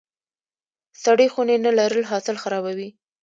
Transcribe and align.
سړې 1.03 1.27
خونې 1.33 1.55
نه 1.65 1.71
لرل 1.79 2.03
حاصل 2.11 2.35
خرابوي. 2.43 2.89